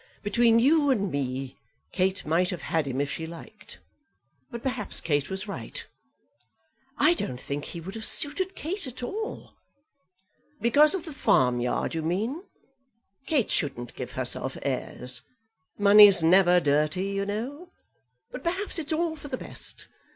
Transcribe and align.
Between 0.23 0.57
you 0.57 0.89
and 0.89 1.11
me, 1.11 1.59
Kate 1.91 2.25
might 2.25 2.49
have 2.49 2.63
had 2.63 2.87
him 2.87 2.99
if 2.99 3.11
she 3.11 3.27
liked; 3.27 3.77
but 4.49 4.63
perhaps 4.63 4.99
Kate 4.99 5.29
was 5.29 5.47
right." 5.47 5.85
"I 6.97 7.13
don't 7.13 7.39
think 7.39 7.65
he 7.65 7.79
would 7.79 7.93
have 7.93 8.03
suited 8.03 8.55
Kate 8.55 8.87
at 8.87 9.03
all." 9.03 9.53
"Because 10.59 10.95
of 10.95 11.05
the 11.05 11.13
farmyard, 11.13 11.93
you 11.93 12.01
mean? 12.01 12.43
Kate 13.27 13.51
shouldn't 13.51 13.93
give 13.93 14.13
herself 14.13 14.57
airs. 14.63 15.21
Money's 15.77 16.23
never 16.23 16.59
dirty, 16.59 17.05
you 17.09 17.23
know. 17.23 17.69
But 18.31 18.43
perhaps 18.43 18.79
it's 18.79 18.91
all 18.91 19.15
for 19.15 19.27
the 19.27 19.37
best. 19.37 19.87